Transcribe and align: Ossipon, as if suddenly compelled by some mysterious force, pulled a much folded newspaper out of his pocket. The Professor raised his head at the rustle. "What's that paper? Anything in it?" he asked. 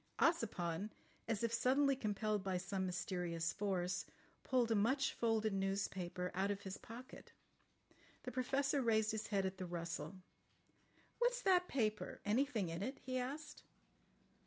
Ossipon, 0.17 0.89
as 1.27 1.43
if 1.43 1.53
suddenly 1.53 1.95
compelled 1.95 2.43
by 2.43 2.57
some 2.57 2.87
mysterious 2.87 3.53
force, 3.53 4.07
pulled 4.43 4.71
a 4.71 4.75
much 4.75 5.13
folded 5.13 5.53
newspaper 5.53 6.31
out 6.33 6.49
of 6.49 6.61
his 6.61 6.75
pocket. 6.79 7.33
The 8.23 8.31
Professor 8.31 8.81
raised 8.81 9.11
his 9.11 9.27
head 9.27 9.45
at 9.45 9.59
the 9.59 9.67
rustle. 9.67 10.15
"What's 11.19 11.43
that 11.43 11.67
paper? 11.67 12.19
Anything 12.25 12.69
in 12.69 12.81
it?" 12.81 12.97
he 13.03 13.19
asked. 13.19 13.61